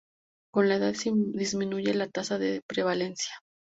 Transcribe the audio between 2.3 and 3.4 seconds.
de prevalencia.